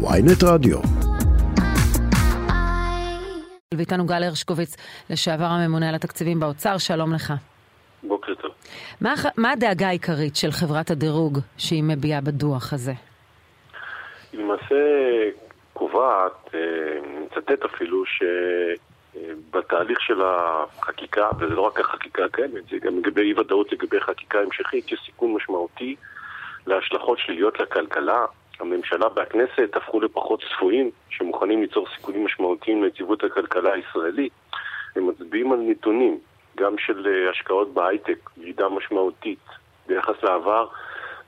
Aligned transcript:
ויינט 0.00 0.42
רדיו. 0.44 0.78
ואיתנו 3.74 4.06
גל 4.06 4.22
הרשקוביץ, 4.22 4.76
לשעבר 5.10 5.44
הממונה 5.44 5.88
על 5.88 5.94
התקציבים 5.94 6.40
באוצר, 6.40 6.78
שלום 6.78 7.12
לך. 7.14 7.32
בוקר 8.02 8.34
טוב. 8.34 8.50
מה, 9.00 9.14
מה 9.36 9.50
הדאגה 9.50 9.88
העיקרית 9.88 10.36
של 10.36 10.50
חברת 10.50 10.90
הדירוג 10.90 11.38
שהיא 11.58 11.82
מביעה 11.82 12.20
בדוח 12.20 12.72
הזה? 12.72 12.92
היא 14.32 14.40
למעשה 14.40 14.74
קובעת, 15.72 16.54
אה, 16.54 16.60
מצטט 17.24 17.64
אפילו, 17.64 18.04
שבתהליך 19.14 20.00
של 20.00 20.22
החקיקה, 20.22 21.28
וזה 21.38 21.54
לא 21.54 21.60
רק 21.60 21.80
החקיקה 21.80 22.24
הקיימת, 22.24 22.68
זה 22.70 22.76
גם 22.82 22.98
לגבי 22.98 23.22
אי 23.22 23.40
ודאות 23.40 23.72
לגבי 23.72 24.00
חקיקה 24.00 24.38
המשכית, 24.38 24.92
יש 24.92 25.00
סיכון 25.06 25.34
משמעותי 25.34 25.96
להשלכות 26.66 27.18
שליליות 27.18 27.60
לכלכלה. 27.60 28.26
הממשלה 28.60 29.06
והכנסת 29.14 29.76
הפכו 29.76 30.00
לפחות 30.00 30.42
צפויים, 30.54 30.90
שמוכנים 31.10 31.62
ליצור 31.62 31.86
סיכונים 31.96 32.24
משמעותיים 32.24 32.84
ליציבות 32.84 33.24
הכלכלה 33.24 33.72
הישראלית. 33.72 34.32
הם 34.96 35.06
מצביעים 35.06 35.52
על 35.52 35.58
נתונים, 35.58 36.18
גם 36.56 36.78
של 36.78 37.06
אה, 37.06 37.30
השקעות 37.30 37.74
בהייטק, 37.74 38.30
ירידה 38.36 38.68
משמעותית 38.68 39.38
ביחס 39.86 40.22
לעבר, 40.22 40.66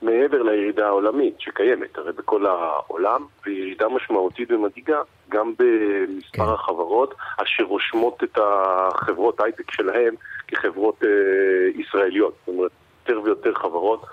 מעבר 0.01 0.41
לירידה 0.41 0.87
העולמית 0.87 1.39
שקיימת, 1.39 1.97
הרי 1.97 2.11
בכל 2.11 2.45
העולם, 2.45 3.25
וירידה 3.45 3.89
משמעותית 3.89 4.51
ומדאיגה 4.51 5.01
גם 5.29 5.53
במספר 5.57 6.45
כן. 6.45 6.53
החברות 6.53 7.13
אשר 7.37 7.63
רושמות 7.63 8.23
את 8.23 8.37
החברות 8.37 9.41
הייטק 9.41 9.71
שלהם 9.71 10.15
כחברות 10.47 11.03
אה, 11.03 11.81
ישראליות. 11.81 12.33
זאת 12.39 12.55
אומרת, 12.55 12.71
יותר 13.01 13.21
ויותר 13.21 13.53
חברות 13.53 14.05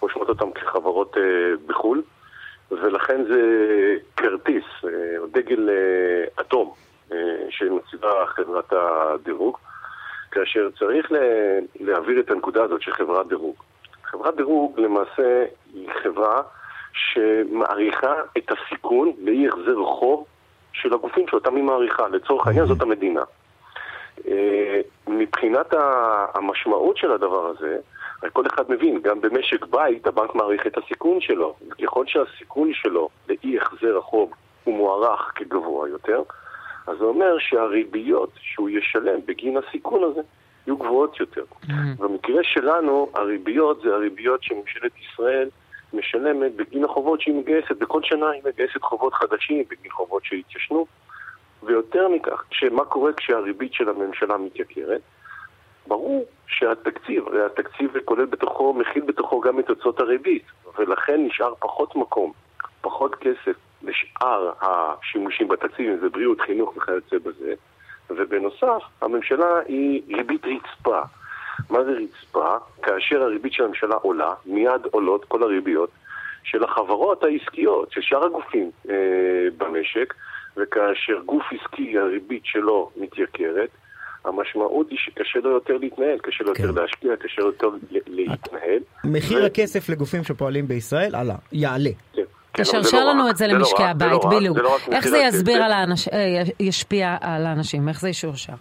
רושמות 0.00 0.28
אותן 0.28 0.50
כחברות 0.54 1.16
אה, 1.16 1.22
בחו"ל, 1.66 2.02
ולכן 2.84 3.24
זה 3.24 3.40
כרטיס, 4.16 4.64
אה, 4.84 5.26
דגל 5.32 5.68
אה, 5.70 6.40
אטום 6.40 6.74
אה, 7.12 7.16
שמציבה 7.50 8.26
חברת 8.26 8.72
הדירוג, 8.72 9.56
כאשר 10.30 10.68
צריך 10.78 11.12
להעביר 11.80 12.20
את 12.20 12.30
הנקודה 12.30 12.62
הזאת 12.62 12.82
של 12.82 12.92
חברת 12.92 13.28
דירוג. 13.28 13.56
חברת 14.04 14.36
דירוג 14.36 14.80
למעשה 14.80 15.44
היא 15.74 15.88
חברה 16.02 16.42
שמעריכה 16.92 18.14
את 18.38 18.50
הסיכון 18.50 19.12
לאי 19.18 19.48
החזר 19.48 19.84
חוב 19.84 20.24
של 20.72 20.94
הגופים 20.94 21.28
שאותם 21.28 21.56
היא 21.56 21.64
מעריכה. 21.64 22.08
לצורך 22.08 22.46
העניין 22.46 22.66
זאת 22.66 22.82
המדינה. 22.82 23.22
מבחינת 25.08 25.74
המשמעות 26.34 26.96
של 26.96 27.12
הדבר 27.12 27.46
הזה, 27.46 27.78
כל 28.32 28.46
אחד 28.46 28.62
מבין, 28.68 29.00
גם 29.02 29.20
במשק 29.20 29.66
בית 29.66 30.06
הבנק 30.06 30.34
מעריך 30.34 30.66
את 30.66 30.78
הסיכון 30.78 31.20
שלו. 31.20 31.54
ככל 31.82 32.04
שהסיכון 32.06 32.70
שלו 32.74 33.08
לאי 33.28 33.58
החזר 33.58 33.98
החוב 33.98 34.32
הוא 34.64 34.74
מוערך 34.74 35.32
כגבוה 35.34 35.88
יותר, 35.88 36.22
אז 36.86 36.98
זה 36.98 37.04
אומר 37.04 37.38
שהריביות 37.38 38.30
שהוא 38.40 38.70
ישלם 38.70 39.20
בגין 39.26 39.56
הסיכון 39.56 40.04
הזה 40.04 40.20
יהיו 40.66 40.76
גבוהות 40.76 41.20
יותר. 41.20 41.44
Mm-hmm. 41.50 41.72
במקרה 41.98 42.42
שלנו, 42.42 43.10
הריביות 43.14 43.80
זה 43.82 43.94
הריביות 43.94 44.42
שממשלת 44.42 44.92
ישראל 44.98 45.48
משלמת 45.92 46.56
בגין 46.56 46.84
החובות 46.84 47.20
שהיא 47.20 47.34
מגייסת. 47.34 47.76
בכל 47.78 48.02
שנה 48.02 48.30
היא 48.30 48.42
מגייסת 48.44 48.82
חובות 48.82 49.14
חדשים 49.14 49.64
בגין 49.70 49.90
חובות 49.90 50.24
שהתיישנו. 50.24 50.86
ויותר 51.62 52.08
מכך, 52.08 52.44
מה 52.70 52.84
קורה 52.84 53.12
כשהריבית 53.12 53.72
של 53.72 53.88
הממשלה 53.88 54.36
מתייקרת? 54.36 55.00
ברור 55.86 56.26
שהתקציב, 56.46 57.24
התקציב 57.46 57.90
כולל 58.04 58.24
בתוכו, 58.24 58.74
מכיל 58.74 59.02
בתוכו 59.02 59.40
גם 59.40 59.58
את 59.58 59.68
הוצאות 59.68 60.00
הריבית, 60.00 60.44
ולכן 60.78 61.26
נשאר 61.26 61.54
פחות 61.54 61.96
מקום, 61.96 62.32
פחות 62.80 63.14
כסף 63.14 63.56
לשאר 63.82 64.52
השימושים 64.60 65.48
בתקציב, 65.48 65.90
אם 65.90 65.98
זה 66.00 66.08
בריאות, 66.08 66.40
חינוך 66.40 66.76
וכיוצא 66.76 67.16
בזה, 67.18 67.54
ובנוסף, 68.10 68.82
הממשלה 69.00 69.58
היא 69.66 70.02
ריבית 70.16 70.42
רצפה. 70.44 71.00
מה 71.70 71.84
זה 71.84 71.90
רצפה? 71.90 72.56
כאשר 72.82 73.22
הריבית 73.22 73.52
של 73.52 73.64
הממשלה 73.64 73.94
עולה, 73.94 74.34
מיד 74.46 74.84
עולות 74.90 75.24
כל 75.24 75.42
הריביות 75.42 75.90
של 76.44 76.64
החברות 76.64 77.24
העסקיות, 77.24 77.92
של 77.92 78.00
שאר 78.00 78.24
הגופים 78.24 78.70
אה, 78.90 78.94
במשק, 79.58 80.14
וכאשר 80.56 81.20
גוף 81.26 81.44
עסקי 81.52 81.98
הריבית 81.98 82.44
שלו 82.44 82.90
מתייקרת, 82.96 83.68
המשמעות 84.24 84.90
היא 84.90 84.98
שקשה 84.98 85.38
לו 85.38 85.50
יותר 85.50 85.76
להתנהל, 85.76 86.18
קשה 86.18 86.44
לו 86.44 86.54
כן. 86.54 86.62
יותר 86.62 86.80
להשקיע, 86.80 87.16
קשה 87.16 87.42
לו 87.42 87.46
יותר 87.46 87.68
להתנהל. 88.06 88.78
מחיר 89.04 89.42
ו... 89.42 89.46
הכסף 89.46 89.88
לגופים 89.88 90.24
שפועלים 90.24 90.68
בישראל 90.68 91.14
עלה, 91.14 91.34
יעלה. 91.52 91.90
כן. 92.12 92.22
כן, 92.54 92.62
תשרשר 92.62 93.04
לא 93.04 93.10
לנו 93.10 93.30
את 93.30 93.36
זה 93.36 93.46
למשקי 93.46 93.82
לא 93.82 93.88
הבית, 93.88 94.24
לא 94.24 94.30
בדיוק. 94.30 94.58
איך 94.92 95.08
זה 95.08 95.18
יסביר 95.18 95.62
על 95.62 95.72
האנשים, 95.72 96.12
אה, 96.12 96.42
ישפיע 96.60 97.16
על 97.20 97.46
האנשים? 97.46 97.88
איך 97.88 98.00
זה 98.00 98.08
ישורשר? 98.08 98.52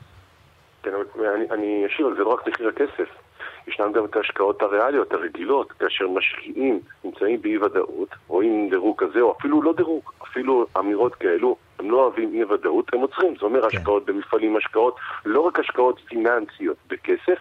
כן, 0.84 0.90
אני, 1.35 1.46
אני 1.51 1.84
אשאיר, 1.88 2.09
זה 2.18 2.24
לא 2.24 2.34
רק 2.34 2.47
מחיר 2.47 2.68
הכסף. 2.68 3.23
ישנן 3.68 3.91
גם 3.91 4.06
את 4.06 4.16
ההשקעות 4.16 4.62
הריאליות, 4.62 5.13
הרגילות, 5.13 5.72
כאשר 5.72 6.07
משקיעים 6.07 6.79
נמצאים 7.03 7.41
באי 7.41 7.57
ודאות, 7.57 8.09
רואים 8.28 8.69
דירוג 8.69 9.03
כזה, 9.03 9.22
או 9.22 9.35
אפילו 9.40 9.62
לא 9.62 9.74
דירוג, 9.74 10.12
אפילו 10.24 10.66
אמירות 10.79 11.16
כאלו, 11.16 11.56
הם 11.79 11.91
לא 11.91 11.97
אוהבים 11.97 12.34
אי 12.34 12.44
ודאות, 12.44 12.94
הם 12.94 13.00
עוצרים. 13.00 13.35
זה 13.40 13.46
אומר 13.46 13.62
כן. 13.62 13.78
השקעות 13.78 14.06
במפעלים, 14.06 14.57
השקעות, 14.57 14.96
לא 15.25 15.41
רק 15.41 15.59
השקעות 15.59 16.00
פיננסיות 16.07 16.78
בכסף, 16.88 17.40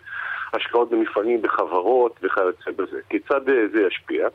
השקעות 0.52 0.90
במפעלים, 0.90 1.42
בחברות 1.42 2.20
וכיוצא 2.22 2.70
בזה. 2.76 3.00
כיצד 3.08 3.48
אה, 3.48 3.68
זה 3.72 3.82
ישפיע? 3.82 4.28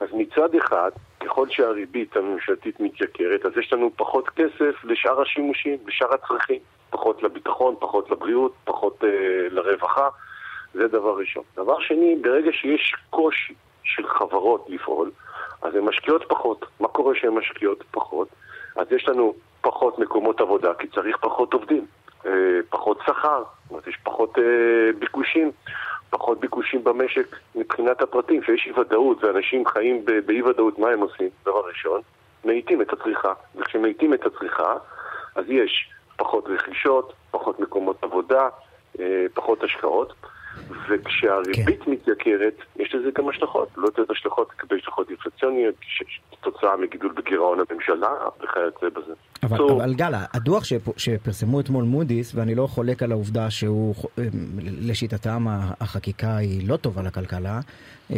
אז 0.00 0.08
מצד 0.12 0.54
אחד, 0.54 0.90
ככל 1.20 1.48
שהריבית 1.50 2.16
הממשלתית 2.16 2.80
מתייקרת, 2.80 3.46
אז 3.46 3.52
יש 3.58 3.72
לנו 3.72 3.90
פחות 3.96 4.28
כסף 4.28 4.84
לשאר 4.84 5.22
השימושים, 5.22 5.78
לשאר 5.86 6.14
הצרכים. 6.14 6.58
פחות 6.90 7.22
לביטחון, 7.22 7.74
פחות 7.80 8.10
לבריאות, 8.10 8.54
פחות 8.64 9.04
אה, 9.04 9.48
לרווחה. 9.50 10.08
זה 10.74 10.88
דבר 10.88 11.18
ראשון. 11.18 11.42
דבר 11.56 11.80
שני, 11.80 12.16
ברגע 12.22 12.52
שיש 12.52 12.94
קושי 13.10 13.54
של 13.84 14.08
חברות 14.08 14.66
לפעול, 14.68 15.10
אז 15.62 15.74
הן 15.74 15.84
משקיעות 15.84 16.24
פחות. 16.28 16.66
מה 16.80 16.88
קורה 16.88 17.14
שהן 17.14 17.30
משקיעות 17.30 17.84
פחות? 17.90 18.28
אז 18.76 18.86
יש 18.92 19.08
לנו 19.08 19.34
פחות 19.60 19.98
מקומות 19.98 20.40
עבודה, 20.40 20.74
כי 20.74 20.86
צריך 20.88 21.16
פחות 21.20 21.54
עובדים, 21.54 21.86
אה, 22.26 22.30
פחות 22.70 22.98
שכר, 23.06 23.42
אומרת, 23.70 23.86
יש 23.86 23.98
פחות 24.02 24.38
אה, 24.38 24.92
ביקושים, 24.98 25.50
פחות 26.10 26.40
ביקושים 26.40 26.84
במשק 26.84 27.36
מבחינת 27.54 28.02
הפרטים, 28.02 28.42
שיש 28.42 28.66
אי 28.66 28.80
ודאות 28.80 29.24
ואנשים 29.24 29.66
חיים 29.66 30.04
באי 30.26 30.42
ודאות, 30.42 30.78
מה 30.78 30.88
הם 30.88 31.00
עושים? 31.00 31.28
דבר 31.46 31.62
ראשון, 31.68 32.00
מאיטים 32.44 32.82
את 32.82 32.92
הצריכה, 32.92 33.32
וכשמאיטים 33.56 34.14
את 34.14 34.26
הצריכה, 34.26 34.74
אז 35.34 35.44
יש 35.48 35.90
פחות 36.16 36.44
רכישות, 36.48 37.12
פחות 37.30 37.60
מקומות 37.60 38.04
עבודה, 38.04 38.48
אה, 39.00 39.26
פחות 39.34 39.62
השקעות. 39.62 40.12
וכשהריבית 40.88 41.82
כן. 41.82 41.90
מתייקרת, 41.90 42.54
יש 42.76 42.94
לזה 42.94 43.08
גם 43.14 43.28
השלכות. 43.28 43.68
לא 43.76 43.86
יותר 43.86 44.02
השלכות, 44.12 44.48
לקבל 44.58 44.76
השלכות 44.76 45.10
אינפלציוניות, 45.10 45.74
כתוצאה 46.30 46.76
מגידול 46.76 47.12
בגירעון 47.16 47.58
הממשלה 47.70 48.08
וכיוצא 48.36 49.00
בזה. 49.00 49.12
אבל, 49.42 49.58
so, 49.58 49.72
אבל 49.72 49.94
גל, 49.94 50.12
הדוח 50.32 50.64
שפ, 50.64 50.88
שפרסמו 50.96 51.60
אתמול 51.60 51.84
מודי'ס, 51.84 52.34
ואני 52.34 52.54
לא 52.54 52.66
חולק 52.66 53.02
על 53.02 53.12
העובדה 53.12 53.50
שהוא, 53.50 53.94
אה, 54.18 54.24
לשיטתם 54.80 55.46
החקיקה 55.80 56.36
היא 56.36 56.68
לא 56.68 56.76
טובה 56.76 57.02
לכלכלה, 57.02 57.60
אה, 58.10 58.16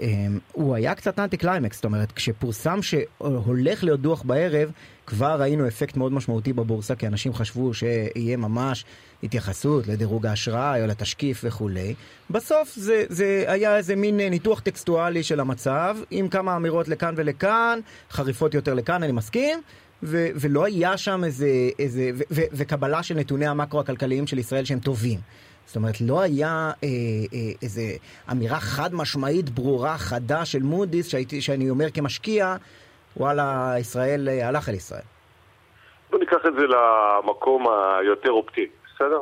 אה, 0.00 0.06
הוא 0.52 0.74
היה 0.74 0.94
קצת 0.94 1.18
אנטי 1.18 1.36
קליימקס, 1.36 1.76
זאת 1.76 1.84
אומרת, 1.84 2.12
כשפורסם 2.12 2.82
שהולך 2.82 3.84
להיות 3.84 4.00
דוח 4.00 4.22
בערב, 4.22 4.70
כבר 5.06 5.36
ראינו 5.40 5.68
אפקט 5.68 5.96
מאוד 5.96 6.12
משמעותי 6.12 6.52
בבורסה, 6.52 6.94
כי 6.94 7.06
אנשים 7.06 7.34
חשבו 7.34 7.74
שיהיה 7.74 8.36
ממש 8.36 8.84
התייחסות 9.22 9.86
לדירוג 9.86 10.26
האשראי 10.26 10.82
או 10.82 10.86
לתשקיף 10.86 11.40
וכולי. 11.44 11.94
בסוף 12.30 12.74
זה, 12.76 13.04
זה 13.08 13.44
היה 13.46 13.76
איזה 13.76 13.96
מין 13.96 14.16
ניתוח 14.16 14.60
טקסטואלי 14.60 15.22
של 15.22 15.40
המצב, 15.40 15.96
עם 16.10 16.28
כמה 16.28 16.56
אמירות 16.56 16.88
לכאן 16.88 17.14
ולכאן, 17.16 17.80
חריפות 18.10 18.54
יותר 18.54 18.74
לכאן, 18.74 19.02
אני 19.02 19.12
מסכים. 19.12 19.60
ו- 20.02 20.28
ולא 20.34 20.64
היה 20.64 20.96
שם 20.96 21.24
איזה, 21.24 21.48
איזה 21.78 22.10
ו- 22.14 22.22
ו- 22.30 22.42
וקבלה 22.52 23.02
של 23.02 23.14
נתוני 23.14 23.46
המקרו 23.46 23.80
הכלכליים 23.80 24.26
של 24.26 24.38
ישראל 24.38 24.64
שהם 24.64 24.78
טובים. 24.78 25.20
זאת 25.66 25.76
אומרת, 25.76 26.00
לא 26.00 26.20
היה 26.20 26.70
אה, 26.84 26.88
אה, 27.32 27.52
איזה 27.62 27.92
אמירה 28.30 28.60
חד 28.60 28.94
משמעית, 28.94 29.50
ברורה, 29.50 29.98
חדה 29.98 30.44
של 30.44 30.62
מודי'ס, 30.62 31.08
שאני 31.40 31.70
אומר 31.70 31.90
כמשקיע, 31.90 32.56
וואלה, 33.16 33.74
ישראל 33.78 34.28
אה, 34.28 34.48
הלך 34.48 34.68
אל 34.68 34.74
ישראל. 34.74 35.02
בוא 36.10 36.18
ניקח 36.18 36.46
את 36.46 36.54
זה 36.54 36.66
למקום 36.66 37.66
היותר 37.98 38.30
אופטימי, 38.30 38.68
בסדר? 38.94 39.20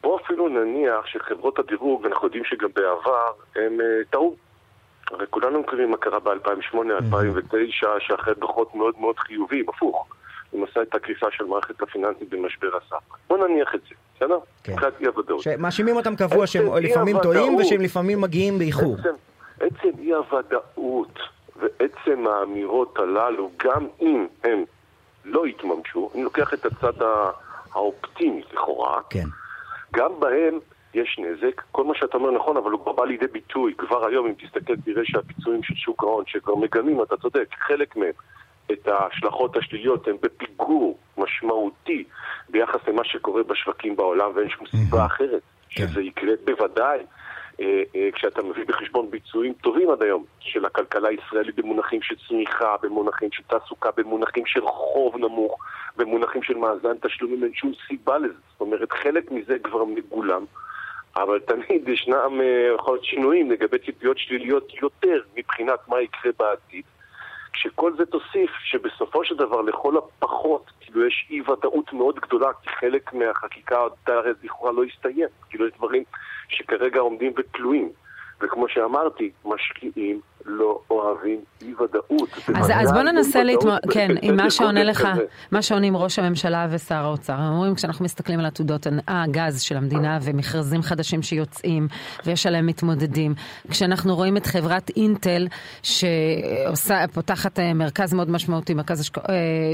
בוא 0.00 0.20
אפילו 0.20 0.48
נניח 0.48 1.06
שחברות 1.06 1.58
הדירוג, 1.58 2.06
אנחנו 2.06 2.26
יודעים 2.26 2.44
שגם 2.44 2.68
בעבר, 2.74 3.32
הם 3.56 3.80
אה, 3.80 4.04
טעו. 4.10 4.36
הרי 5.10 5.26
כולנו 5.30 5.60
מכירים 5.60 5.90
מה 5.90 5.96
קרה 5.96 6.20
ב-2008-2009, 6.20 7.86
שאחרי 8.00 8.34
דוחות 8.34 8.74
מאוד 8.74 8.94
מאוד 8.98 9.18
חיוביים, 9.18 9.68
הפוך. 9.68 10.06
הוא 10.50 10.66
עשה 10.70 10.82
את 10.82 10.94
הקריסה 10.94 11.26
של 11.30 11.44
מערכת 11.44 11.82
הפיננסית 11.82 12.28
במשבר 12.30 12.68
הסף. 12.76 13.04
בוא 13.28 13.48
נניח 13.48 13.74
את 13.74 13.80
זה, 13.80 13.94
בסדר? 14.16 14.38
כן. 14.64 14.72
מבחינת 14.72 14.92
אי 15.00 15.06
הוודאות. 15.06 15.42
שמאשימים 15.42 15.96
אותם 15.96 16.16
קבוע 16.16 16.46
שהם 16.46 16.76
לפעמים 16.82 17.16
טועים 17.22 17.54
ושהם 17.54 17.80
לפעמים 17.80 18.20
מגיעים 18.20 18.58
באיחור. 18.58 18.96
עצם, 18.98 19.14
עצם 19.60 19.98
אי 19.98 20.12
הוודאות 20.12 21.18
ועצם 21.58 22.26
האמירות 22.26 22.98
הללו, 22.98 23.50
גם 23.64 23.86
אם 24.00 24.26
הן 24.44 24.64
לא 25.24 25.46
יתממשו, 25.46 26.10
אני 26.14 26.22
לוקח 26.22 26.54
את 26.54 26.66
הצד 26.66 27.02
האופטימי 27.72 28.42
לכאורה, 28.52 29.00
כן. 29.10 29.24
גם 29.92 30.20
בהם 30.20 30.58
יש 30.94 31.18
נזק. 31.18 31.62
כל 31.72 31.84
מה 31.84 31.94
שאתה 31.94 32.16
אומר 32.16 32.30
נכון, 32.30 32.56
אבל 32.56 32.70
הוא 32.70 32.80
כבר 32.82 32.92
בא 32.92 33.04
לידי 33.04 33.26
ביטוי. 33.26 33.74
כבר 33.78 34.06
היום, 34.06 34.26
אם 34.26 34.32
תסתכל, 34.32 34.76
תראה 34.84 35.02
שהפיצויים 35.04 35.62
של 35.62 35.74
שוק 35.74 36.02
ההון, 36.02 36.24
שכבר 36.26 36.54
מגנים, 36.54 37.02
אתה 37.02 37.16
צודק, 37.16 37.46
חלק 37.66 37.96
מהם, 37.96 38.12
את 38.72 38.88
ההשלכות 38.88 39.56
השליליות, 39.56 40.08
הם 40.08 40.16
בפיגור 40.22 40.98
משמעותי 41.18 42.04
ביחס 42.48 42.80
למה 42.88 43.04
שקורה 43.04 43.42
בשווקים 43.42 43.96
בעולם, 43.96 44.30
ואין 44.34 44.48
שום 44.48 44.66
סיבה 44.66 45.06
אחרת 45.06 45.42
כן. 45.70 45.88
שזה 45.88 46.00
יקרה 46.00 46.32
בוודאי. 46.44 46.98
אה, 47.60 47.82
אה, 47.96 48.08
כשאתה 48.12 48.42
מביא 48.42 48.64
בחשבון 48.64 49.10
ביצועים 49.10 49.52
טובים 49.52 49.90
עד 49.90 50.02
היום 50.02 50.24
של 50.40 50.64
הכלכלה 50.64 51.08
הישראלית 51.08 51.56
במונחים 51.56 52.02
של 52.02 52.14
צמיחה, 52.28 52.76
במונחים 52.82 53.28
של 53.32 53.42
תעסוקה, 53.42 53.90
במונחים 53.96 54.46
של 54.46 54.66
חוב 54.66 55.16
נמוך, 55.16 55.58
במונחים 55.96 56.42
של 56.42 56.54
מאזן 56.54 56.98
תשלומים, 57.02 57.44
אין 57.44 57.54
שום 57.54 57.72
סיבה 57.88 58.18
לזה. 58.18 58.34
זאת 58.52 58.60
אומרת, 58.60 58.92
חלק 58.92 59.30
מזה 59.30 59.58
כבר 59.58 59.84
מגולם, 59.84 60.44
אבל 61.16 61.38
תמיד 61.38 61.88
ישנם 61.88 62.40
אה, 62.40 62.74
יכול 62.74 62.94
להיות 62.94 63.04
שינויים 63.04 63.50
לגבי 63.50 63.78
ציפיות 63.78 64.18
שליליות 64.18 64.74
יותר 64.82 65.20
מבחינת 65.36 65.78
מה 65.88 66.00
יקרה 66.00 66.32
בעתיד. 66.38 66.84
כשכל 67.52 67.92
זה 67.96 68.06
תוסיף 68.06 68.50
שבסופו 68.64 69.24
של 69.24 69.36
דבר 69.36 69.60
לכל 69.60 69.94
הפחות 69.96 70.70
כאילו 70.80 71.06
יש 71.06 71.26
אי 71.30 71.40
ודאות 71.40 71.92
מאוד 71.92 72.20
גדולה 72.20 72.48
כי 72.62 72.68
חלק 72.68 73.12
מהחקיקה 73.12 73.86
לכאורה 74.42 74.72
לא 74.72 74.84
הסתיים. 74.84 75.28
כאילו 75.50 75.66
יש 75.66 75.72
דברים 75.76 76.02
שכרגע 76.48 77.00
עומדים 77.00 77.32
ותלויים 77.36 77.92
וכמו 78.42 78.68
שאמרתי, 78.68 79.30
משקיעים 79.44 80.20
לא 80.48 80.80
אוהבים 80.90 81.40
אי 81.62 81.74
ודאות. 81.74 82.28
אז, 82.54 82.70
אז 82.74 82.92
בוא 82.92 83.02
ננסה 83.02 83.44
להתמודד, 83.44 83.78
כן, 83.90 84.08
עם 84.22 84.36
מה 84.36 84.50
שעונה 84.50 84.84
לך, 84.84 85.08
מה 85.52 85.62
שעונים 85.62 85.96
ראש 85.96 86.18
הממשלה 86.18 86.66
ושר 86.70 86.94
האוצר. 86.94 87.32
הם 87.32 87.52
אומרים, 87.52 87.74
כשאנחנו 87.74 88.04
מסתכלים 88.04 88.38
על 88.38 88.46
עתודות 88.46 88.86
הגז 89.08 89.60
של 89.60 89.76
המדינה 89.76 90.18
ומכרזים 90.22 90.82
חדשים 90.82 91.22
שיוצאים 91.22 91.88
ויש 92.26 92.46
עליהם 92.46 92.66
מתמודדים, 92.66 93.34
כשאנחנו 93.70 94.16
רואים 94.16 94.36
את 94.36 94.46
חברת 94.46 94.90
אינטל 94.96 95.46
שפותחת 95.82 97.58
אה, 97.58 97.74
מרכז 97.74 98.14
מאוד 98.14 98.30
משמעותי, 98.30 98.74
מרכז 98.74 99.00
השק... 99.00 99.18
אה, 99.18 99.24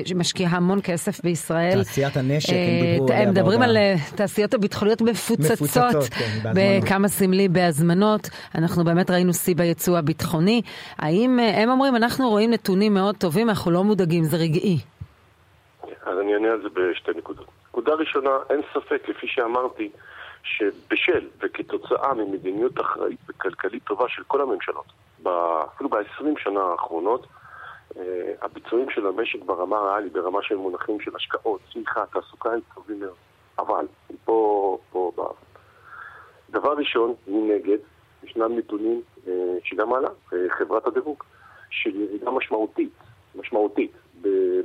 שמשקיעה 0.05 0.57
המון 0.57 0.79
כסף 0.83 1.21
בישראל. 1.25 1.85
תעשיית 1.85 2.17
הנשק, 2.17 2.53
הם 2.53 2.57
אה, 2.57 2.93
דיברו 2.93 3.07
עליה. 3.07 3.23
הם 3.23 3.31
מדברים 3.31 3.63
על 3.63 3.77
תעשיות 4.15 4.55
הביטחוניות 4.55 5.03
מפוצצות, 5.03 5.51
מפוצצות 5.51 6.05
כן, 6.05 6.53
בכמה 6.55 7.09
סמלי 7.09 7.49
בהזמנות. 7.49 8.31
אנחנו 8.59 8.85
באמת 8.85 9.11
ראינו 9.11 9.33
שיא 9.33 9.57
ביצוא 9.57 9.99
הביטחוני. 9.99 10.63
האם 10.99 11.39
אה, 11.41 11.63
הם 11.63 11.71
אומרים, 11.71 11.97
אנחנו 11.97 12.29
רואים 12.29 12.51
נתונים 12.51 12.95
מאוד 12.95 13.17
טובים, 13.17 13.49
אנחנו 13.49 13.71
לא 13.71 13.85
מודאגים, 13.85 14.25
זה 14.25 14.37
רגעי. 14.37 14.79
אז 16.03 16.19
אני 16.19 16.35
אענה 16.35 16.49
על 16.53 16.63
זה 16.63 16.69
בשתי 16.69 17.11
נקודות. 17.17 17.47
נקודה 17.69 17.93
ראשונה, 17.93 18.31
אין 18.51 18.61
ספק, 18.75 19.03
כפי 19.05 19.27
שאמרתי, 19.27 19.91
שבשל 20.43 21.29
וכתוצאה 21.43 22.15
ממדיניות 22.15 22.81
אחראית 22.81 23.19
וכלכלית 23.29 23.85
טובה 23.85 24.05
של 24.09 24.23
כל 24.27 24.41
הממשלות, 24.41 24.87
אפילו 25.23 25.91
ב-20 25.91 26.25
שנה 26.39 26.61
האחרונות, 26.61 27.27
אה, 27.97 28.03
הביצועים 28.43 28.91
של 28.91 29.07
המשק 29.07 29.43
ברמה 29.47 29.77
הריאלית, 29.77 30.13
ברמה 30.13 30.39
של 30.43 30.57
מונחים 30.57 31.01
של 31.01 31.17
השקעות, 31.17 31.61
צמיחה, 31.73 32.05
תעסוקה, 32.13 32.51
הם 32.51 32.61
טובים 32.75 33.01
מאוד. 33.01 33.15
אבל, 33.59 33.87
פה, 34.25 34.79
פה, 34.91 35.13
דבר 36.51 36.73
ראשון, 36.73 37.15
מנגד, 37.27 37.79
ישנם 38.25 38.59
נתונים 38.59 39.01
אה, 39.29 39.33
שגם 39.65 39.95
עלה, 39.95 40.09
אה, 40.33 40.39
חברת 40.59 40.87
הדירוג, 40.87 41.23
של 41.71 42.01
ירידה 42.01 42.31
משמעותית, 42.31 42.93
משמעותית 43.35 43.93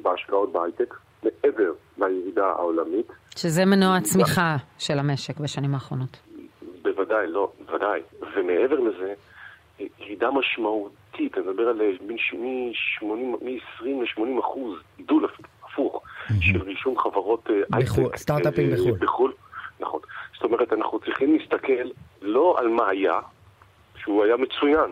בהשקעות 0.01 0.51
בהייטק, 0.51 0.95
מעבר 1.23 1.71
לירידה 1.97 2.45
העולמית. 2.45 3.07
שזה 3.35 3.65
מנוע 3.65 3.95
הצמיחה 3.95 4.55
של 4.79 4.99
המשק 4.99 5.39
בשנים 5.39 5.73
האחרונות. 5.73 6.17
בוודאי, 6.81 7.27
לא, 7.27 7.51
בוודאי. 7.65 8.01
ומעבר 8.35 8.79
לזה, 8.79 9.13
ירידה 9.99 10.31
משמעותית, 10.31 11.37
אני 11.37 11.47
מדבר 11.47 11.67
על 11.67 11.81
מ-20 12.01 12.35
ל-80 13.81 14.39
אחוז, 14.39 14.79
גידול 14.97 15.27
הפוך, 15.63 16.03
של 16.41 16.61
רישום 16.61 16.99
חברות 16.99 17.49
אה, 17.49 17.55
הייטק. 17.73 18.15
סטארט-אפים 18.15 18.71
בחו"ל. 18.71 18.97
בחו"ל. 18.99 19.33
נכון. 19.79 19.99
זאת 20.35 20.43
אומרת, 20.43 20.73
אנחנו 20.73 20.99
צריכים 20.99 21.37
להסתכל 21.37 21.89
לא 22.21 22.55
על 22.59 22.67
מה 22.67 22.89
היה, 22.89 23.19
שהוא 23.99 24.23
היה 24.23 24.37
מצוין, 24.37 24.91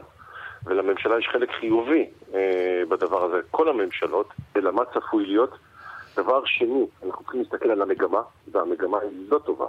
ולממשלה 0.66 1.20
יש 1.20 1.28
חלק 1.32 1.52
חיובי 1.60 2.06
אה, 2.34 2.82
בדבר 2.90 3.24
הזה, 3.24 3.38
כל 3.52 3.70
הממשלות, 3.70 4.34
אלא 4.56 4.72
מה 4.72 4.82
צפוי 4.94 5.26
להיות. 5.26 5.58
דבר 6.18 6.42
שני, 6.46 6.86
אנחנו 7.06 7.24
צריכים 7.24 7.42
להסתכל 7.42 7.72
על 7.72 7.82
המגמה, 7.82 8.22
והמגמה 8.52 8.98
היא 9.00 9.28
לא 9.30 9.40
טובה. 9.40 9.66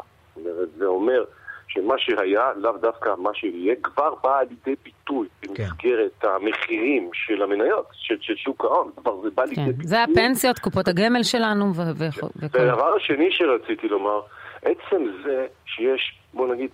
זה 0.76 0.87
אומר 0.87 1.25
שמה 1.69 1.94
שהיה, 1.99 2.50
לאו 2.56 2.73
דווקא 2.73 3.11
מה 3.19 3.31
שיהיה, 3.35 3.75
כבר 3.82 4.14
בא 4.23 4.40
לידי 4.40 4.75
ביטוי 4.85 5.29
כן. 5.43 5.49
במסגרת 5.49 6.11
כן. 6.20 6.29
המחירים 6.29 7.11
של 7.12 7.43
המניות, 7.43 7.87
של, 7.93 8.17
של 8.20 8.37
שוק 8.37 8.64
ההון, 8.64 8.91
כבר 8.96 9.20
זה 9.23 9.29
בא 9.34 9.43
כן. 9.43 9.50
לידי 9.50 9.73
ביטוי. 9.73 9.87
זה 9.87 10.02
הפנסיות, 10.02 10.58
קופות 10.58 10.88
הגמל 10.88 11.23
שלנו 11.23 11.73
וכל... 11.75 12.26
והדבר 12.58 12.96
השני 12.96 13.29
שרציתי 13.31 13.88
לומר, 13.88 14.20
עצם 14.62 15.05
זה 15.25 15.46
שיש, 15.67 16.19
בוא 16.34 16.55
נגיד, 16.55 16.70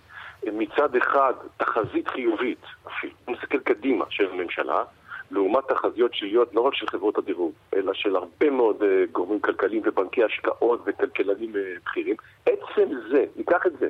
מצד 0.53 0.95
אחד 0.95 1.33
תחזית 1.57 2.07
חיובית, 2.07 2.61
אפילו 2.87 3.13
מסתכל 3.27 3.59
קדימה 3.59 4.05
של 4.09 4.31
הממשלה, 4.31 4.83
לעומת 5.31 5.63
תחזיות 5.67 6.13
שליליות 6.13 6.53
לא 6.53 6.61
רק 6.61 6.75
של 6.75 6.87
חברות 6.87 7.17
הדירוג, 7.17 7.51
אלא 7.75 7.93
של 7.93 8.15
הרבה 8.15 8.49
מאוד 8.49 8.81
uh, 8.81 8.85
גורמים 9.11 9.39
כלכליים 9.39 9.81
ובנקי 9.85 10.23
השקעות 10.23 10.81
וכלכלנים 10.85 11.53
uh, 11.53 11.57
בכירים. 11.85 12.15
עצם 12.45 12.89
זה, 13.11 13.25
ניקח 13.35 13.65
את 13.67 13.71
זה, 13.79 13.89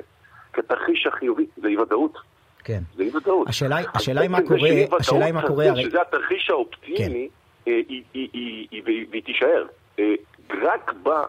כתרחיש 0.52 1.06
החיובי, 1.06 1.46
זה 1.56 1.68
אי 1.68 1.76
ודאות. 1.76 2.18
כן. 2.64 2.80
זה 2.96 3.02
אי 3.02 3.16
ודאות. 3.16 3.48
השאלה, 3.48 3.76
השאלה 3.94 4.20
היא 4.20 4.30
מה 4.30 4.42
קורה, 4.42 4.70
השאלה 5.00 5.24
היא 5.24 5.34
מה 5.34 5.46
קורה, 5.46 5.68
הרי... 5.68 5.82
שזה 5.82 6.00
התרחיש 6.00 6.50
האופטימי, 6.50 7.28
כן. 7.64 7.70
אה, 7.70 7.80
היא, 7.88 8.02
היא, 8.14 8.28
היא, 8.32 8.68
היא, 8.70 9.06
והיא 9.10 9.22
תישאר. 9.22 9.66
אה, 9.98 10.14
רק 10.62 10.92
בה 11.02 11.24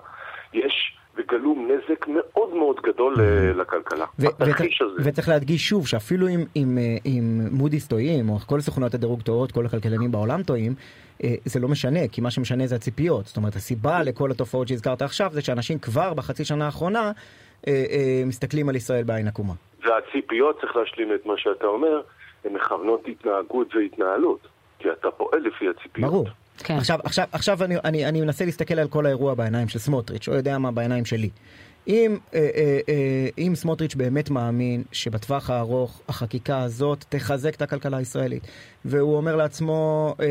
יש 0.54 0.98
וגלום 1.18 1.72
נזק 1.72 2.08
מאוד 2.08 2.54
מאוד 2.54 2.76
גדול 2.84 3.16
mm-hmm. 3.16 3.58
לכלכלה. 3.58 4.06
התרחיש 4.20 4.82
הזה. 4.82 5.02
וצריך 5.06 5.30
להדגיש 5.30 5.70
שוב 5.70 5.88
שאפילו 5.88 6.28
אם, 6.28 6.44
אם, 6.56 6.78
אה, 6.78 6.98
אם 7.06 7.40
מודי'ס 7.52 7.88
טועים, 7.88 8.30
או 8.30 8.40
כל 8.40 8.60
סוכנויות 8.60 8.94
הדירוג 8.94 9.22
טועות, 9.22 9.52
כל 9.52 9.66
הכלכלנים 9.66 10.12
בעולם 10.12 10.44
טועים, 10.44 10.74
אה, 11.24 11.36
זה 11.46 11.60
לא 11.60 11.68
משנה, 11.68 12.08
כי 12.12 12.22
מה 12.22 12.32
שמשנה 12.32 12.68
זה 12.68 12.76
הציפיות. 12.76 13.26
זאת 13.26 13.38
אומרת, 13.38 13.56
הסיבה 13.56 14.04
לכל 14.04 14.32
התופעות 14.32 14.68
שהזכרת 14.68 15.02
עכשיו 15.02 15.30
זה 15.34 15.42
שאנשים 15.42 15.80
כבר 15.80 16.14
בחצי 16.14 16.46
שנה 16.46 16.66
האחרונה 16.66 17.12
מסתכלים 18.26 18.70
על 18.70 18.76
ישראל 18.76 19.04
בעין 19.04 19.28
עקומה. 19.28 19.54
והציפיות, 19.84 20.62
צריך 20.62 20.76
להשלים 20.76 21.14
את 21.16 21.26
מה 21.26 21.34
שאתה 21.38 21.68
אומר, 21.68 22.02
הן 22.46 22.54
מכוונות 22.54 23.08
התנהגות 23.08 23.76
והתנהלות. 23.76 24.48
כי 24.80 24.92
אתה 24.92 25.12
פועל 25.12 25.40
לפי 25.40 25.66
הציפיות. 25.70 26.12
ברור. 26.12 26.28
כן. 26.58 26.78
עכשיו, 26.78 27.00
עכשיו, 27.04 27.26
עכשיו 27.32 27.64
אני, 27.64 27.76
אני, 27.84 28.06
אני 28.06 28.22
מנסה 28.22 28.46
להסתכל 28.46 28.80
על 28.80 28.88
כל 28.88 29.06
האירוע 29.06 29.34
בעיניים 29.34 29.68
של 29.68 29.80
סמוטריץ', 29.80 30.28
או 30.28 30.34
יודע 30.34 30.58
מה 30.58 30.72
בעיניים 30.72 31.06
שלי. 31.06 31.30
אם, 31.88 32.18
אה, 32.34 32.40
אה, 32.56 32.80
אה, 32.90 33.30
אם 33.38 33.54
סמוטריץ' 33.56 33.96
באמת 33.96 34.30
מאמין 34.30 34.84
שבטווח 34.92 35.50
הארוך 35.50 36.02
החקיקה 36.08 36.62
הזאת 36.62 37.06
תחזק 37.10 37.56
את 37.56 37.62
הכלכלה 37.62 37.98
הישראלית, 37.98 38.48
והוא 38.86 39.18
אומר 39.18 39.36
לעצמו, 39.36 40.16
אה, 40.20 40.26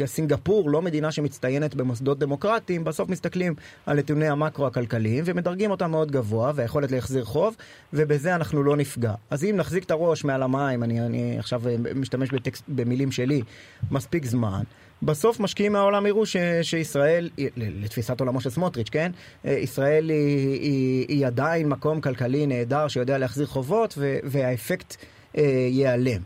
אה, 0.00 0.06
סינגפור 0.06 0.70
לא 0.70 0.82
מדינה 0.82 1.12
שמצטיינת 1.12 1.74
במוסדות 1.74 2.18
דמוקרטיים, 2.18 2.84
בסוף 2.84 3.08
מסתכלים 3.08 3.54
על 3.86 3.98
נתוני 3.98 4.28
המקרו 4.28 4.66
הכלכליים 4.66 5.24
ומדרגים 5.26 5.70
אותם 5.70 5.90
מאוד 5.90 6.10
גבוה, 6.10 6.52
והיכולת 6.54 6.92
להחזיר 6.92 7.24
חוב, 7.24 7.56
ובזה 7.92 8.34
אנחנו 8.34 8.62
לא 8.62 8.76
נפגע. 8.76 9.14
אז 9.30 9.44
אם 9.44 9.54
נחזיק 9.56 9.84
את 9.84 9.90
הראש 9.90 10.24
מעל 10.24 10.42
המים, 10.42 10.82
אני, 10.82 11.00
אני 11.00 11.38
עכשיו 11.38 11.68
אה, 11.68 11.76
משתמש 11.94 12.30
בטקסט, 12.30 12.64
במילים 12.68 13.12
שלי, 13.12 13.42
מספיק 13.90 14.24
זמן, 14.24 14.62
בסוף 15.02 15.40
משקיעים 15.40 15.72
מהעולם 15.72 16.06
יראו 16.06 16.26
ש, 16.26 16.36
שישראל, 16.62 17.28
לתפיסת 17.56 18.20
עולמו 18.20 18.40
של 18.40 18.50
סמוטריץ', 18.50 18.88
כן? 18.90 19.10
אה, 19.46 19.50
ישראל 19.50 20.08
היא, 20.08 20.60
היא, 20.60 21.06
היא 21.08 21.26
עדיין 21.26 21.68
מקום 21.68 22.00
כלכלי 22.00 22.46
נהדר 22.46 22.88
שיודע 22.88 23.18
להחזיר 23.18 23.46
חובות 23.46 23.94
ו, 23.98 24.16
והאפקט 24.24 24.96
אה, 25.38 25.42
ייעלם. 25.68 26.20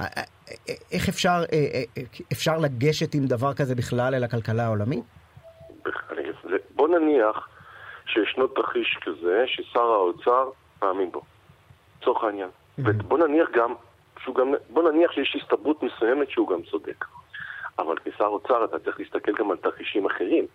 אה, 0.00 0.06
אה, 0.16 0.22
איך 0.92 1.08
אפשר, 1.08 1.38
אפשר 2.32 2.58
לגשת 2.58 3.14
עם 3.14 3.26
דבר 3.26 3.54
כזה 3.54 3.74
בכלל 3.74 4.14
אל 4.14 4.24
הכלכלה 4.24 4.64
העולמית? 4.64 5.04
בוא 6.74 6.88
נניח 6.88 7.48
שישנו 8.06 8.46
תרחיש 8.46 8.98
כזה 9.04 9.44
ששר 9.46 9.80
האוצר 9.80 10.50
מאמין 10.82 11.10
בו, 11.10 11.22
לצורך 12.00 12.24
העניין. 12.24 12.48
Mm-hmm. 12.48 12.82
ובוא 12.84 13.18
נניח 13.18 13.48
גם, 13.54 13.74
גם, 14.36 14.54
בוא 14.70 14.90
נניח 14.90 15.12
שיש 15.12 15.36
הסתברות 15.42 15.82
מסוימת 15.82 16.30
שהוא 16.30 16.48
גם 16.48 16.62
צודק. 16.70 17.04
אבל 17.80 17.96
כשר 18.04 18.24
אוצר 18.24 18.64
אתה 18.64 18.78
צריך 18.78 19.00
להסתכל 19.00 19.32
גם 19.32 19.50
על 19.50 19.56
תרחישים 19.56 20.06
אחרים. 20.06 20.46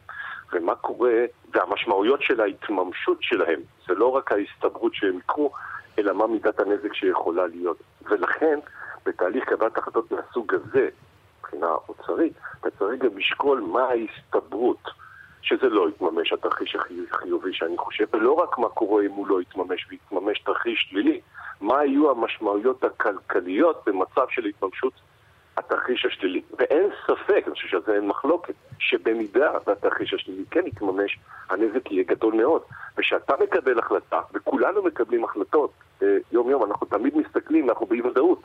ומה 0.54 0.76
קורה, 0.76 1.26
והמשמעויות 1.54 2.22
של 2.22 2.42
ההתממשות 2.42 3.18
שלהם, 3.22 3.60
זה 3.88 3.94
לא 3.94 4.08
רק 4.08 4.32
ההסתברות 4.32 4.94
שהם 4.96 5.18
יקרו, 5.18 5.52
אלא 6.00 6.14
מה 6.14 6.28
מידת 6.28 6.60
הנזק 6.60 6.94
שיכולה 6.94 7.48
להיות. 7.48 7.78
ולכן, 8.02 8.60
בתהליך 9.06 9.44
קבלת 9.44 9.78
החלטות 9.78 10.12
מהסוג 10.12 10.54
הזה, 10.54 10.90
מבחינה 11.40 11.72
אוצרית, 11.90 12.34
אתה 12.60 12.70
צריך 12.80 13.02
גם 13.02 13.18
לשקול 13.18 13.60
מה 13.60 13.82
ההסתברות 13.82 14.90
שזה 15.42 15.70
לא 15.70 15.90
יתממש, 15.90 16.34
התרחיש 16.34 16.76
החיובי 17.12 17.54
שאני 17.54 17.78
חושב, 17.78 18.06
ולא 18.14 18.34
רק 18.34 18.58
מה 18.58 18.70
קורה 18.70 19.04
אם 19.06 19.12
הוא 19.12 19.28
לא 19.28 19.42
יתממש 19.42 19.88
ויתממש 19.90 20.40
תרחיש 20.40 20.88
שלילי, 20.90 21.22
מה 21.62 21.86
יהיו 21.86 22.12
המשמעויות 22.12 22.84
הכלכליות 22.84 23.84
במצב 23.86 24.26
של 24.30 24.46
התממשות 24.46 24.94
התרחיש 25.58 26.06
השלילי. 26.06 26.42
ואין 26.60 26.90
ספק, 27.08 27.44
אני 27.46 27.54
חושב 27.56 27.68
שעל 27.68 27.82
זה 27.86 27.94
אין 27.94 28.08
מחלוקת, 28.08 28.54
שבמידה 28.80 29.52
והתרחיש 29.68 30.14
השלילי 30.14 30.44
כן 30.52 30.68
יתממש, 30.68 31.20
הנזק 31.50 31.92
יהיה 31.92 32.04
גדול 32.04 32.34
מאוד. 32.34 32.62
ושאתה 32.98 33.34
מקבל 33.44 33.80
החלטה, 33.80 34.22
וכולנו 34.34 34.84
מקבלים 34.84 35.24
החלטות 35.24 35.72
אה, 36.04 36.08
יום-יום, 36.32 36.64
אנחנו 36.64 36.88
תמיד 36.88 37.18
מסתכלים, 37.18 37.70
אנחנו 37.70 37.86
באי 37.86 38.02
ודאות. 38.02 38.42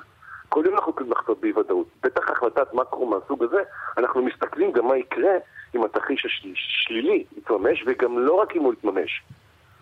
כל 0.48 0.62
יום 0.66 0.74
אנחנו 0.74 0.92
מקבלים 0.92 1.12
החלטות 1.12 1.40
באי 1.40 1.52
ודאות. 1.52 1.86
בטח 2.02 2.30
החלטת 2.30 2.74
מקרו 2.74 3.06
מהסוג 3.06 3.44
הזה, 3.44 3.62
אנחנו 3.98 4.22
מסתכלים 4.22 4.72
גם 4.72 4.86
מה 4.86 4.96
יקרה 4.96 5.32
אם 5.74 5.84
התרחיש 5.84 6.26
השלילי 6.26 7.24
יתממש, 7.36 7.84
וגם 7.86 8.18
לא 8.18 8.34
רק 8.34 8.56
אם 8.56 8.62
הוא 8.62 8.72
יתממש. 8.72 9.22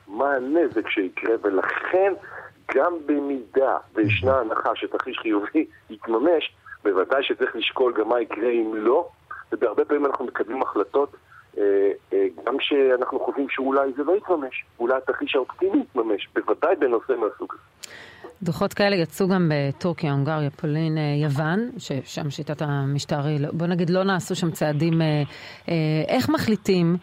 מה 0.08 0.35
הנזק 0.35 0.88
שיקרה, 0.88 1.35
ולכן 1.42 2.12
גם 2.75 2.92
במידה 3.06 3.76
וישנה 3.94 4.38
הנחה 4.38 4.70
שתרחיש 4.76 5.18
חיובי 5.18 5.66
יתממש, 5.90 6.52
בוודאי 6.85 7.23
שצריך 7.23 7.56
לשקול 7.56 7.92
גם 7.92 8.08
מה 8.08 8.20
יקרה 8.20 8.50
אם 8.50 8.73
לא, 8.75 9.08
ובהרבה 9.52 9.85
פעמים 9.85 10.06
אנחנו 10.06 10.25
מקבלים 10.25 10.62
החלטות 10.62 11.16
אה, 11.58 11.90
אה, 12.12 12.26
גם 12.44 12.56
שאנחנו 12.61 13.20
חושבים 13.20 13.49
שאולי 13.50 13.92
זה 13.97 14.04
לא 14.04 14.16
יתממש, 14.16 14.64
אולי 14.80 14.94
התרחיש 14.94 15.35
האופטימי 15.35 15.78
יתממש, 15.78 16.28
בוודאי 16.35 16.76
בנושא 16.76 17.12
מהסוג 17.12 17.54
הזה. 17.54 17.92
דוחות 18.42 18.75
כאלה 18.75 18.97
יצאו 18.97 19.28
גם 19.28 19.50
בטורקיה, 19.54 20.12
הונגריה, 20.12 20.50
פולין, 20.50 20.99
אה, 20.99 21.02
יוון, 21.23 21.71
ששם 21.78 22.30
שיטת 22.30 22.62
המשטר 22.62 23.26
היא, 23.26 23.47
בוא 23.52 23.66
נגיד, 23.66 23.90
לא 23.90 24.04
נעשו 24.04 24.35
שם 24.35 24.50
צעדים. 24.50 25.02
איך 26.09 26.28
מחליטים 26.28 26.97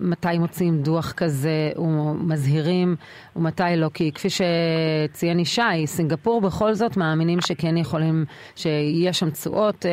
מתי 0.00 0.38
מוציאים 0.38 0.82
דוח 0.82 1.12
כזה 1.12 1.70
ומזהירים 1.76 2.96
ומתי 3.36 3.62
לא? 3.76 3.88
כי 3.94 4.12
כפי 4.12 4.28
שציין 4.30 5.40
ישי, 5.40 5.86
סינגפור 5.86 6.40
בכל 6.40 6.74
זאת 6.74 6.96
מאמינים 6.96 7.40
שכן 7.40 7.76
יכולים, 7.76 8.24
שיש 8.56 9.18
שם 9.18 9.30
תשואות 9.30 9.86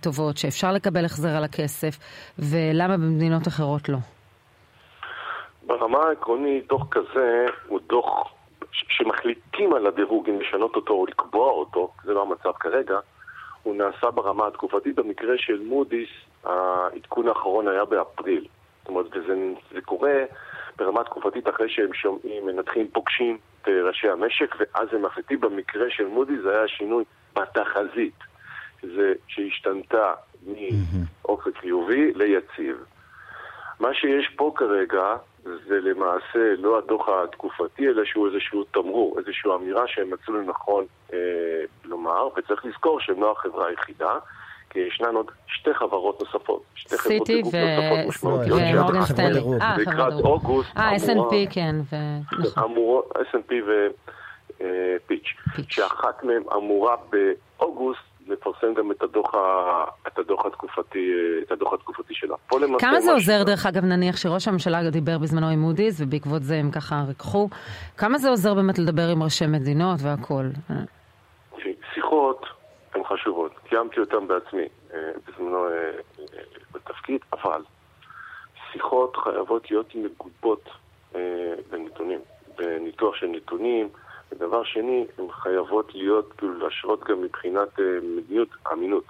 טובות, 0.00 0.36
שאפשר 0.36 0.72
לקבל 0.72 1.04
החזר 1.04 1.36
על 1.36 1.44
הכסף, 1.44 1.98
ולמה 2.38 2.96
במדינות 2.96 3.48
אחרות 3.48 3.88
לא? 3.88 3.98
ברמה 5.66 5.98
העקרונית, 6.08 6.68
דוח 6.68 6.86
כזה 6.90 7.46
הוא 7.68 7.80
דוח 7.88 8.35
שמחליטים 8.88 9.72
על 9.72 9.86
הדירוג 9.86 10.28
אם 10.28 10.40
לשנות 10.40 10.76
אותו 10.76 10.92
או 10.92 11.06
לקבוע 11.06 11.50
אותו, 11.50 11.92
זה 12.04 12.14
לא 12.14 12.22
המצב 12.22 12.52
כרגע, 12.60 12.98
הוא 13.62 13.76
נעשה 13.76 14.10
ברמה 14.10 14.46
התקופתית. 14.46 14.94
במקרה 14.96 15.38
של 15.38 15.58
מודי'ס, 15.58 16.08
העדכון 16.44 17.28
האחרון 17.28 17.68
היה 17.68 17.84
באפריל. 17.84 18.46
זאת 18.78 18.88
אומרת, 18.88 19.06
וזה 19.12 19.34
זה 19.72 19.80
קורה 19.80 20.24
ברמה 20.76 21.04
תקופתית 21.04 21.48
אחרי 21.48 21.68
שהם 21.68 21.94
שומעים, 21.94 22.46
מנתחים, 22.46 22.88
פוגשים 22.88 23.38
את 23.62 23.68
ראשי 23.68 24.08
המשק, 24.08 24.56
ואז 24.58 24.88
הם 24.92 25.02
מחליטים. 25.02 25.40
במקרה 25.40 25.90
של 25.90 26.06
מודי'ס 26.06 26.42
זה 26.42 26.58
היה 26.58 26.68
שינוי 26.68 27.04
בתחזית, 27.34 28.18
זה 28.82 29.12
שהשתנתה 29.28 30.12
מאופק 30.46 31.56
חיובי 31.60 32.12
ליציב. 32.14 32.76
מה 33.80 33.94
שיש 33.94 34.28
פה 34.36 34.52
כרגע 34.56 35.16
זה 35.68 35.80
למעשה 35.80 36.54
לא 36.58 36.78
הדוח 36.78 37.08
התקופתי, 37.08 37.88
אלא 37.88 38.04
שהוא 38.04 38.28
איזשהו 38.28 38.64
תמרור, 38.64 39.18
איזושהי 39.18 39.50
אמירה 39.54 39.82
שהם 39.86 40.10
מצאו 40.10 40.34
לנכון 40.34 40.84
אה, 41.12 41.18
לומר, 41.84 42.28
וצריך 42.36 42.64
לזכור 42.64 43.00
שהם 43.00 43.20
לא 43.20 43.32
החברה 43.32 43.66
היחידה. 43.66 44.18
כי 44.70 44.78
ישנן 44.78 45.14
עוד 45.14 45.30
שתי 45.46 45.74
חברות 45.74 46.20
נוספות, 46.20 46.62
שתי 46.74 46.98
חברות 46.98 47.26
דירוג 47.26 47.54
ו... 47.54 47.56
נוספות 47.58 48.08
משמעותיות. 48.08 48.60
ומורגן 48.74 49.02
סטנלי. 49.02 49.40
אה, 49.60 49.76
לקראת 49.78 50.12
אוגוסט. 50.24 50.76
אה, 50.76 50.96
S&P 50.96 51.34
כן. 51.50 51.76
נכון. 52.38 52.74
S&P 53.14 53.52
ופיץ', 54.58 55.26
שאחת 55.68 56.24
מהן 56.24 56.42
אמורה 56.56 56.96
באוגוסט 57.10 58.00
לפרסם 58.28 58.74
גם 58.74 58.90
את 58.90 59.02
הדוח. 59.02 59.34
את 60.06 60.18
הדוח 60.18 60.46
התקופתי, 60.46 61.12
את 61.42 61.52
הדוח 61.52 61.72
התקופתי 61.72 62.14
שלה. 62.14 62.36
כמה 62.78 63.00
זה 63.00 63.12
עוזר, 63.12 63.42
דרך 63.42 63.66
אגב, 63.66 63.84
נניח 63.84 64.16
שראש 64.16 64.48
הממשלה 64.48 64.90
דיבר 64.90 65.18
בזמנו 65.18 65.48
עם 65.48 65.58
מודי'ס, 65.58 66.00
ובעקבות 66.00 66.42
זה 66.42 66.56
הם 66.56 66.70
ככה 66.70 67.02
ריככו, 67.08 67.48
כמה 67.96 68.18
זה 68.18 68.28
עוזר 68.28 68.54
באמת 68.54 68.78
לדבר 68.78 69.08
עם 69.12 69.22
ראשי 69.22 69.46
מדינות 69.46 69.98
והכול? 70.02 70.50
שיחות 71.94 72.46
הן 72.94 73.04
חשובות. 73.04 73.52
קיימתי 73.68 74.00
אותן 74.00 74.26
בעצמי 74.26 74.68
אה, 74.94 75.10
בזמנו 75.26 75.66
אה, 75.66 75.72
אה, 75.72 76.42
בתפקיד, 76.72 77.20
אבל 77.32 77.62
שיחות 78.72 79.16
חייבות 79.16 79.70
להיות 79.70 79.94
מגובות 79.94 80.68
בנתונים, 81.70 82.20
בניתוח 82.58 83.14
של 83.14 83.26
נתונים. 83.26 83.88
ודבר 84.36 84.64
שני, 84.64 85.06
הן 85.18 85.24
חייבות 85.30 85.94
להיות, 85.94 86.32
כאילו, 86.38 86.58
להשרות 86.58 87.04
גם 87.04 87.22
מבחינת 87.22 87.68
מדיניות 88.02 88.48
אמינות. 88.72 89.04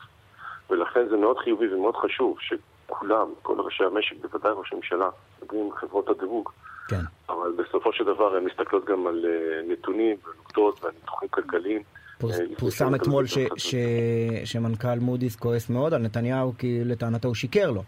ולכן 0.71 1.09
זה 1.09 1.17
מאוד 1.17 1.39
חיובי 1.39 1.75
ומאוד 1.75 1.97
חשוב 1.97 2.37
שכולם, 2.41 3.27
כל 3.43 3.61
ראשי 3.61 3.85
המשק, 3.85 4.17
בוודאי 4.23 4.53
ראש 4.57 4.73
הממשלה, 4.73 5.09
מדברים 5.43 5.65
עם 5.65 5.73
חברות 5.73 6.09
הדירוג. 6.09 6.51
כן. 6.89 7.01
אבל 7.29 7.53
בסופו 7.57 7.93
של 7.93 8.05
דבר 8.05 8.37
הן 8.37 8.45
מסתכלות 8.45 8.85
גם 8.85 9.07
על 9.07 9.25
נתונים 9.69 10.17
ונקודות 10.27 10.85
ועל 10.85 10.93
ניתוחים 11.01 11.29
כלכליים. 11.29 11.83
פורסם 12.59 12.95
אתמול 12.95 13.25
שמנכ"ל 14.45 14.99
מודי'ס 15.01 15.37
כועס 15.37 15.71
מאוד 15.71 15.95
על 15.95 16.03
נתניהו 16.03 16.53
כי 16.59 16.85
לטענתו 16.85 17.29
הוא 17.29 17.35
שיקר 17.35 17.71
לו, 17.71 17.83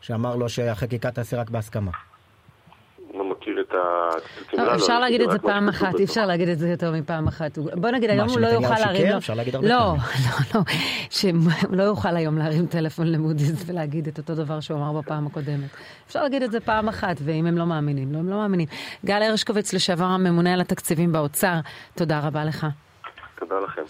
שאמר 0.00 0.36
לו 0.36 0.48
שהחקיקה 0.48 1.10
תעשה 1.10 1.40
רק 1.40 1.50
בהסכמה. 1.50 1.90
לא 3.14 3.24
מכיר 3.24 3.54
את 3.54 3.56
ה... 3.56 3.58
לא, 3.58 3.64
אפשר 4.74 5.00
להגיד 5.00 5.20
את 5.20 5.30
זה 5.30 5.38
פעם 5.38 5.68
אחת, 5.68 5.98
אי 5.98 6.04
אפשר 6.04 6.26
להגיד 6.26 6.48
את 6.48 6.58
זה 6.58 6.68
יותר 6.68 6.92
מפעם 6.92 7.28
אחת. 7.28 7.58
בוא 7.58 7.90
נגיד, 7.90 8.10
היום 8.10 8.28
הוא 8.28 8.40
לא 8.40 8.46
יוכל 8.46 8.78
להרים... 8.78 9.16
אפשר 9.16 9.34
להגיד 9.34 9.54
הרבה 9.54 9.68
לא, 9.68 9.74
לא, 9.74 9.94
לא, 10.54 10.60
שהוא 11.10 11.32
לא 11.70 11.82
יוכל 11.82 12.16
היום 12.16 12.38
להרים 12.38 12.66
טלפון 12.66 13.06
למודי'ס 13.06 13.64
ולהגיד 13.66 14.08
את 14.08 14.18
אותו 14.18 14.34
דבר 14.34 14.60
שהוא 14.60 14.78
אמר 14.78 15.00
בפעם 15.00 15.26
הקודמת. 15.26 15.70
אפשר 16.06 16.22
להגיד 16.22 16.42
את 16.42 16.52
זה 16.52 16.60
פעם 16.60 16.88
אחת, 16.88 17.16
ואם 17.24 17.46
הם 17.46 17.58
לא 17.58 17.66
מאמינים, 17.66 18.12
לא, 18.12 18.18
הם 18.18 18.28
לא 18.28 18.36
מאמינים. 18.36 18.68
גל 19.04 19.22
הרשקוביץ, 19.22 19.72
לשעבר 19.72 20.04
הממונה 20.04 20.52
על 20.52 20.60
התקציבים 20.60 21.12
באוצר, 21.12 21.54
תודה 21.94 22.20
רבה 22.20 22.44
לך. 22.44 22.66
תודה 23.38 23.54
לכם. 23.60 23.82